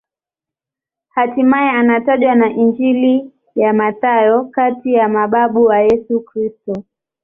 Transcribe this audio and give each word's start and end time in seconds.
Hatimaye 1.09 1.69
anatajwa 1.71 2.35
na 2.35 2.49
Injili 2.51 3.31
ya 3.55 3.73
Mathayo 3.73 4.43
kati 4.45 4.93
ya 4.93 5.09
mababu 5.09 5.63
wa 5.63 5.79
Yesu 5.79 6.21
Kristo. 6.21 6.83